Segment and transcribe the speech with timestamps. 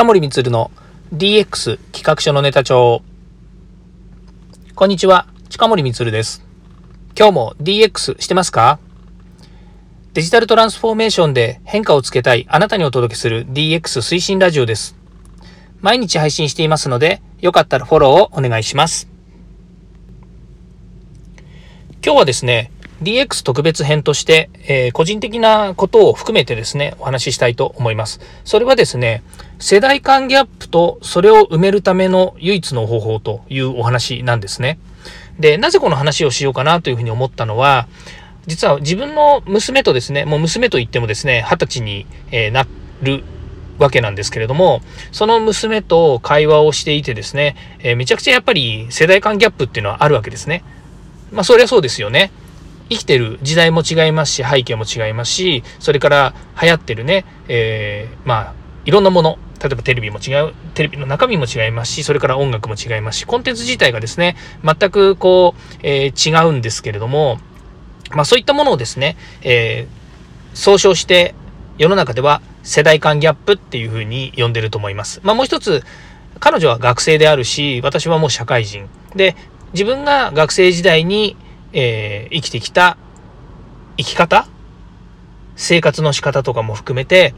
[0.00, 0.70] 近森光の
[1.14, 3.02] DX 企画書のネタ帳。
[4.74, 6.42] こんにちは、近森光です。
[7.14, 8.78] 今日も DX してますか？
[10.14, 14.96] デジタルトランスフォーメーションで変化をつけたいあなたにお届けする DX 推進ラジオです。
[15.82, 19.06] 毎日配信していますので、よかったらフォローをお願いします。
[22.02, 22.72] 今日はですね、
[23.02, 28.20] DX 特別編として、えー、個人的なことを含めてですね、お話ししたいと思います。
[28.44, 29.22] それはですね、
[29.58, 34.78] 世代間ギャップとそれを埋めるための唯一の方法というお話なんですね。
[35.38, 37.88] で、なぜこの話をしようかなというふうに思ったのは、
[38.46, 42.66] 実は自分の娘とですね、もう娘と言ってもですね、二十歳に、え、な
[43.00, 43.24] る
[43.78, 50.62] わけなんですけれども、その娘と会話をしていてですね、えー、めちゃくちゃやっぱり世代間ギャップっていうのはあるわけですね。
[51.32, 52.30] まあそりゃそうですよね。
[52.90, 58.54] 生きてる時代も違いますし、背景も違いますし、それから流行ってるね、えー、まあ、
[58.84, 67.38] いろんなもの、例えばテレビも違う、テレビの中身も違いますし、それから音楽も違いますし、コンテンツ自体がですね、全くこう、えー、違うんですけれども、
[68.10, 71.34] まあそういったものをですね、えー、総称して
[71.78, 75.20] 世の中では世代間ギャップっていうふうに呼んでると思います。
[75.22, 75.84] まあもう一つ、
[76.40, 78.88] 彼女は学生であるし、私はもう社会人。
[79.14, 79.36] で、
[79.72, 81.36] 自分が学生時代に
[81.72, 82.96] えー、生きてきた
[83.96, 84.46] 生き方
[85.56, 87.34] 生活の仕方とかも含めて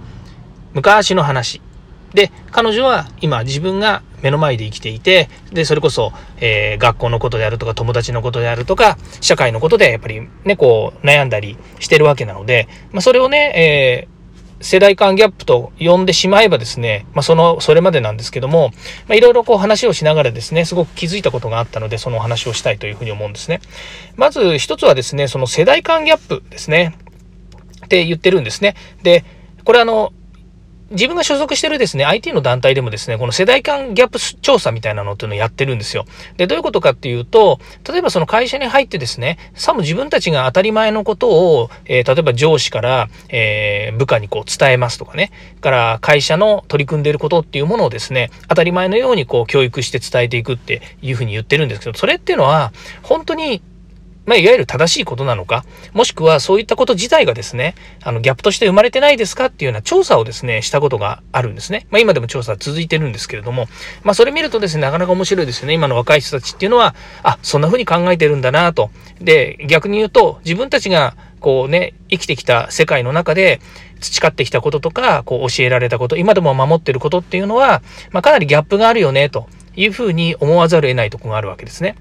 [0.74, 1.60] 昔の話。
[2.14, 14.11] で彼女は今自分が目の前で生きていてでそれこそ、えー、学校のことであるとか友達のことであるとか社会のことでやっぱりねこう悩んだりしてるわけなので、まあ、それをね、え
[14.62, 18.70] 世代間ギャップと呼んでしまえばですね、まあ、その、それまでなんですけども、
[19.08, 23.60] まあ、いろいろこう話をしながらですね、すごく気づいたことがあったので、そのお話をしたいというふうに思うんですね。
[24.16, 26.96] まず一つはですね、その世代間ギャップですね。
[27.84, 28.74] って言ってるんですね。
[29.02, 29.24] で、
[29.64, 30.12] これあの、
[30.92, 36.04] 自分が所属してるですね、IT の団体でもですね、この世代間ギャップ調査みたいなのっていうのをやってるんですよ。
[36.36, 52.72] で、どういうことかっていうと、例えばその会社に入ってですね、さも自分たちが当たり前のことを、えー、例えば上司から、えー、部下にこう伝えますとかね、から会社の取り組んでいることっていうものをですね、当たり前のようにこう教育して伝えていくっていうふうに言ってるんですけど、それっていうのは、
[53.02, 53.62] 本当に
[54.24, 61.86] まあ、いわゆる正しいことなのか、もしくはそういったこと自体がですね、あの、ギャップとして生まれてないですかっていうような調査をですね、したことがあるんですね。
[61.90, 63.66] まあ、今でも調査は続いてるんですけれども、
[64.02, 65.74] まあ、それ見るとですね、なかなか面白いですよね。
[65.74, 68.90] 今の若い人たちっていうのは、あ、そんな風に考えてるんだなと。
[69.20, 73.60] で、逆に言うと、自分たちが、こうね、生きてきた世界の中で、
[74.00, 81.96] 培ってきたこととか、こう教えられたこと、今でも守ってることっていうのは、まあ、かなりギャップがあるよね、というふうに思わざるを得ないとこがあるわけですね。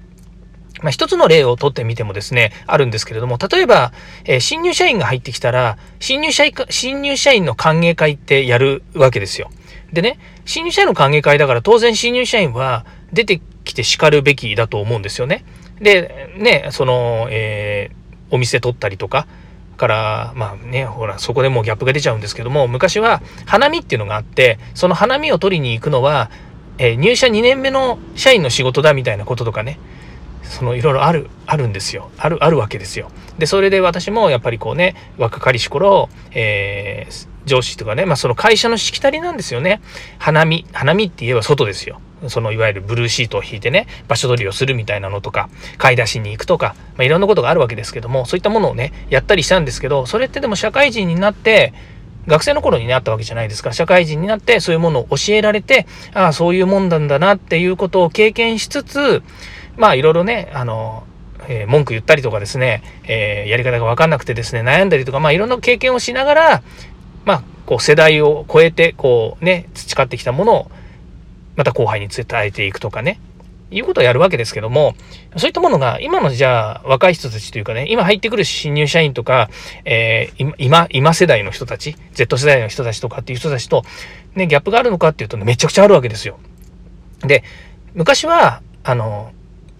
[0.82, 3.92] まあ、一つの例をとってみてもですね、あるんですけれども、例えば、
[4.24, 9.50] えー、新入社員が入ってきたら、新入社員、新入社員の歓迎会ってやるわけですよ。
[9.92, 15.44] でね、新入社員の歓迎会だから当然新入社員は出てきて叱るべきだと思うんですよね。
[15.80, 19.26] で、ね、その、えー、お店取ったりとか、
[19.82, 26.30] から、まあね、ほら、そこでもうギャップが出ちゃうんですけども、昔は花見っていうのがあって、その花見を取りに行くのは、
[26.78, 29.80] えー、入社2年目の社員の仕事だみたいなこととかね、
[30.42, 32.10] そのいろいろある、あるんですよ。
[32.18, 33.10] ある、あるわけですよ。
[33.38, 39.80] で、それで私もやっぱりこうね、若かりし頃、えー、上司とかね、まあその会社のしきたりなんですよね。
[40.18, 42.00] 花見、花見って言えば外ですよ。
[42.28, 45.48] そのいわゆるブルーシートを引いてね、場所取りをするみたいなのとか、
[45.78, 51.72] 買い出しに行くとか、まあ、いろんなことがあるわけですけども、そういったものをね、やったりしたんですけど、それってでも社会人になって、
[52.26, 53.72] 学生の頃にね、あったわけじゃないですか。
[53.72, 59.22] 社会人になってそういうものを教えられて、ああ、そういうもんなんだなっていうことを経験しつつ、
[59.76, 61.04] まあいろいろね、あの、
[61.48, 66.62] えー、文句言ったりとかですね、えー、やり方がわかんなくてですね、悩んだりとか、まあいろんな経験をしながら、
[67.24, 70.70] まあ、こう世代を超えて、こうね、培ってきたものを、
[71.56, 73.20] また後輩に伝えていくとかね、
[73.70, 74.94] いうことをやるわけですけども、
[75.36, 79.48] そういったものが、今のじゃあ、若い人たちというかね、今入ってくる新入社員とか、
[79.84, 83.84] えー、今、今世代の人たち、Z 世代の人たちとかっていう人たちと、
[84.34, 86.38] ね、ギャップがあるのかっていうと、ね、めちゃくちゃあるわけですよ。
[87.20, 87.44] で、
[87.94, 89.32] 昔は、あの、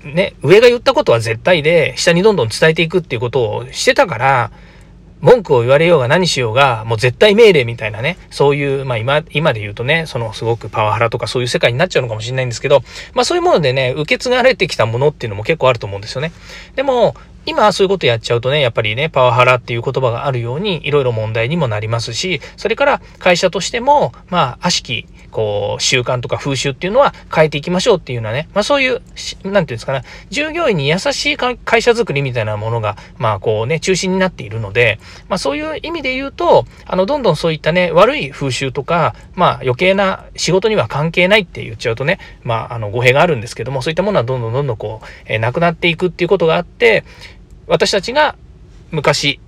[0.05, 4.51] ね、上が言ったことは絶対で、下にどんどん伝えていくっていうことをしてたから、
[5.23, 12.83] 文句を言われようが何しようが、もう絶対命令みたいなね、そういう、まあ今、今で言うとね、そのすごくパワハラとかそういう世界になっちゃうのかもしれないんですけど、
[13.15, 16.33] まあそういうものでね、受け継がれてきたものっていうのも結構あると思うんですよね。
[16.75, 17.15] でも、
[17.47, 47.05] 今そういうことやっちゃうとね、やっぱりね、パワハラっていう言葉があるように、いろいろ問題にもなりますし、それから会社としても、まあ、悪しきこう、習慣とか風習っていうのは変えていきましょうっていうようなね、まあそういう、なんていうんですかね、従業員に優しい会社づくりみたいなものが、まあこうね、中心になっているので、まあそういう意味で言うと、あの、どんどんそういったね、悪い風習とか、まあ余計な仕事には関係ないって言っちゃうとね、まああの、語弊があるんですけども、そういったものはどんどんどんどんこう、えー、なくなっていくっていうことがあって、
[47.67, 48.37] 私たちが
[48.91, 49.41] 昔、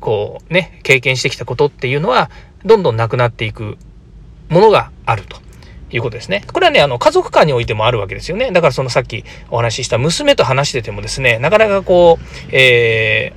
[0.00, 2.30] こうね、経験してきたことっていうのは、
[2.64, 3.78] どんどんなくなっていく。
[4.48, 5.36] ものがあると。
[5.90, 6.44] いうことですね。
[6.52, 8.50] これはね、あの、家族間においてもあるわけですよね。
[8.50, 13.32] だからそのさっきお話しした娘と話しててもですね、なかなかこう、え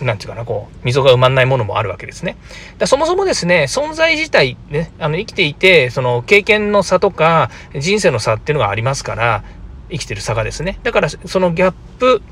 [0.00, 2.36] ー、なんていうかな、こう、溝が埋まんないものもあるわけですね。
[2.78, 9.44] だそもそもですね、存在自体、ね、あの、生きていて、その、経験の差とか、人生の差っていうのがありますから、
[9.90, 10.78] 生きてる差がですね。
[10.82, 12.22] だから、そのギャップ、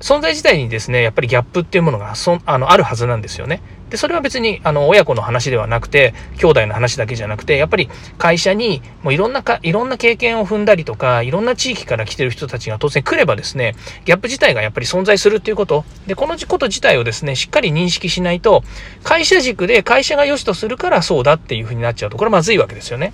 [0.00, 3.62] 存在自体にですね、やっぱりギャップっていうものがそあのあるはずなんですよね。
[3.90, 7.88] で、それは別に、あの、親子の話ではなくて、兄弟の話だけじゃなくて、やっぱり
[8.18, 18.64] 会社に、もういろんなか、いろんな経験を踏んだりとか、いろんな地域から来てる人たちが当然来ればですね、ギャップ自体がやっぱり存在するっていうこと、で、このこと自体をですね、しっかり認識しないと、
[19.04, 23.12] 会社軸で会社が良しとするからそうだっていうふうになっちゃうと、これまずいわけですよね。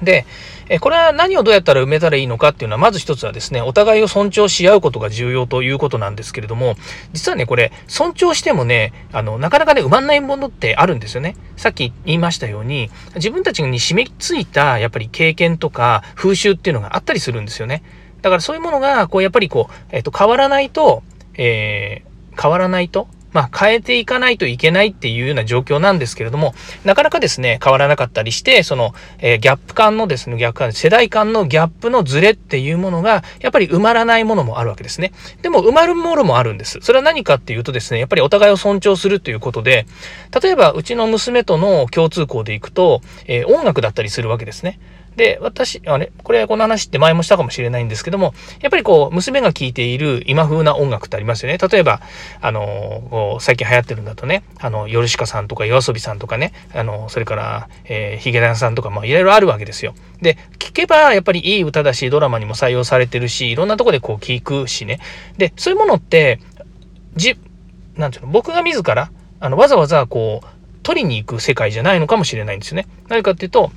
[0.00, 0.26] で、
[0.72, 6.76] えこれは何をどうやったら埋めたらいいのかっていうのは、まず一つはですね、お互いを尊重し合うことが重要ということなんですけれども、
[7.12, 11.36] 実はね、これ、尊重してもね、あの、なかなかね、埋まんないものってあるんですよね。
[11.58, 17.82] さっき言いましたように、自分たちに染みついた、やっぱり経験とか風習っていうのがあったりするんですよね。
[18.22, 21.02] だからそういうものが、こう、やっぱりこう、えっ、と、変わらないと、
[21.34, 35.12] えー、変わらないと、まあ、変えていかないといけないっていうような状況なんですけれども、なかなかですね、変わらなかったりして、その、えー、ギャップ感のですね、逆感、世代間のギャップのズレっていうものが、やっぱり埋まらないものもあるわけですね。
[35.42, 36.78] でも、埋まるものもあるんです。
[36.82, 39.86] それは何かっていうとですね、やっぱりお互いを尊重するということで、
[40.42, 44.78] 例えば、うちの娘との共通項でいくと、えー、音楽だったりするわけですね。
[45.16, 51.58] で、私、あれ、これ、この話って前もしたかもしれないんですけども、やっぱりこう、娘が聴いている今風な音楽ってありますよね。
[51.58, 52.00] 例えば、
[52.40, 59.94] あの、最近流行ってるんだとね、あの、ヨルシカさんとか、夜遊びさんとかね、あの、それから、えー、ヒゲダンさんとか、まあ、いろいろあるわけですよ。
[60.20, 65.00] で、聴けば、やっぱりいい歌だし、ドラマにも採用されてるし、いろんなとこでこう、聴くしね。
[65.36, 66.40] で、そういうものって、
[67.16, 67.36] じ、
[67.96, 69.10] なんていうの、僕が自ら、
[69.40, 70.46] あの、わざわざこう、
[70.82, 72.86] 取りに行く世界じゃないのかもしれないんですよね。
[73.08, 73.70] なぜかっていうと、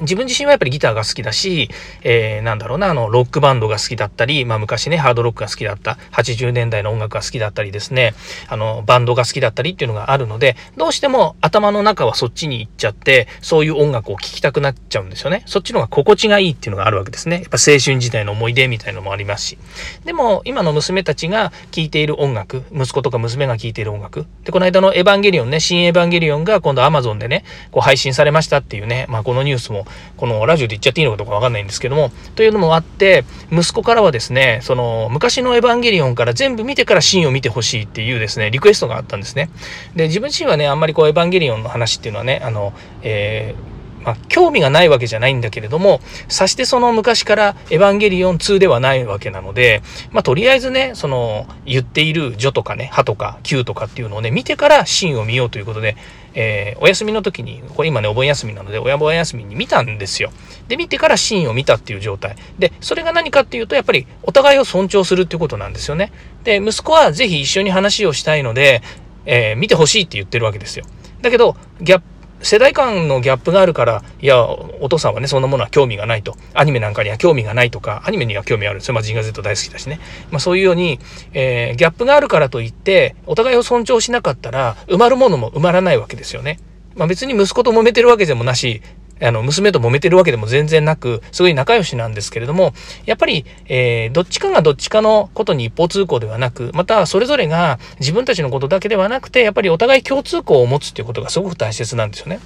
[0.00, 1.70] 自分自身はやっぱりギターが好きだし、
[2.02, 8.14] えー、なんだろうな、あの、ロックバンドが好きだったり、まあ昔ね、ハードロックが好きだった、80年代の音楽が好きだったりですね、
[8.48, 15.42] あの、バンドが好きだったりっていうのがあるので、どうしても頭の中はそっちに行っちゃって、そういう音楽を聴きたくなっちゃうんですよね。
[15.46, 17.36] そっちの方が心地がいいっていうのがあるわけですね。
[17.36, 19.58] やっぱ青春時代の思い出みたいのもありますし。
[20.04, 24.26] でも、今の娘たちが聴いている音楽、息子とか娘が聴いている音楽。
[24.44, 29.85] で、この間のエヴァンゲリオンね、新エヴァンゲリオンが今度 Amazon でね、こう配信されましたっていうね、まあこのニュースも
[30.16, 39.50] このラジオで言っちゃっていいのかどうかわかんないんですけども、というのもあって、息子からはですね、その、昔のエヴァンゲリオンから全部見てからシーンを見てほしいっていうですね、リクエストがあったんですね。
[39.94, 42.72] で、自分自身はね、あんまりこう、エヴァンゲリオンの話っていうのはね、あの、
[43.02, 55.96] えーまあ、興味がないわけじゃないんだけれども、さしてその昔からエヴァンゲリオン2ではないわけなので、まあ、とりあえずね、その、言っているジョとかね、ハとか Q とかっていうのをね、見てからシーンを見ようということで、
[56.38, 60.30] えー、お休みの時に、これ今ね、お盆休みなので、親盆休みに見たんですよ。
[60.68, 62.36] で、見てからシーンを見たっていう状態。
[62.58, 66.12] で、それが何かっていうと、やっぱりお互いを尊重するっていうことなんですよね。
[66.44, 68.82] で、息子はぜひ一緒に話をしたいので、
[69.24, 70.84] えー、見てほしいって言ってるわけですよ。
[71.22, 72.04] だけど、ギャップ
[72.42, 76.36] 世代間のギャップがあるから、いや、お父さんはね、そんなものは興味がないと。
[76.54, 78.94] アニメなんかには興味がないとか、アニメには興味あるんですよ。
[78.94, 80.00] まあ、ジンガ Z 大好きだしね。
[80.30, 81.00] まあ、そういうように、
[81.32, 86.60] えー、ギャップがあるからといって、お互いを尊重しなかったら、埋まるものも埋まらないわけですよね。
[86.94, 88.82] まあ、別に息子と揉めてるわけでもなし、
[89.20, 92.74] あの、娘と揉めてるわけでも全然なく、すごい仲良しなんですけれども、
[93.06, 102.40] やっぱり、えー、どっちかがどっちかのことに一方通行ではなく、またそれぞれが自分たちのことだけではなくて、やっぱりお互い共通項を持つっていうことがすごく大切なんですよね。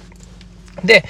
[0.83, 1.03] で、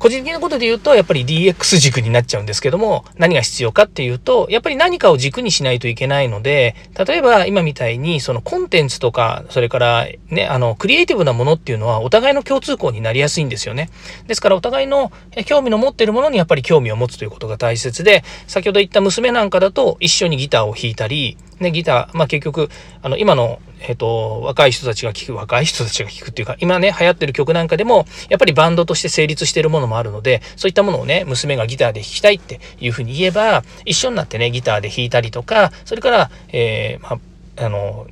[0.00, 6.74] 個人的なことで言うと、やっぱり DX 軸になっちゃうんですけども、何が必要かっていうと、やっぱり何かを軸にしないといけないので、
[7.06, 13.90] 例えば今みたいに、そのコンテンツとか、それからね、あの、クリエイティブなものっていうのは、お互いの共通項になりやすいんですよね。
[14.26, 15.12] ですから、お互いの
[15.44, 22.68] 興味の持ってるものにやっぱり興味を持つということが大切で、先ほど言った娘なんかだと、一緒にギターを弾いたり、ね、ギター、まあ結局、
[23.02, 37.20] あの、今の、えっ、ー、と、若い人たちが聴く、若い人たちが聴くっていうか、今ね、流行ってる曲なんかでも、やっぱりバンドとして成立してるものもあるので、そういったものをね、娘がギターで弾きたいっていうふうに言えば、一緒になってね、ギターで弾いたりとか、それから、えー、まあ、
[37.56, 38.06] あの、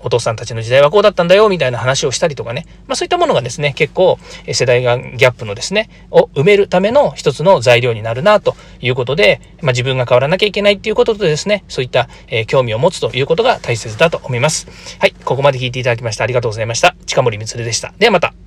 [0.00, 2.66] お父さんたちの時代はこうだったんだよ、みたいな話をしたりとかね。
[2.86, 4.18] まあそういったものがですね、結構、
[4.52, 14.68] 世代がギャップのですね、を埋めるための一つの材料になるな、ということで、まあ自分が変わらなきゃいけないっていうこととですね、そういった、えー、興味を持つということが大切だと思います。
[14.98, 16.94] はい、ここまで聞いていただきましてありがとうございました。
[17.06, 17.92] 近森光でした。
[17.98, 18.43] ではまた。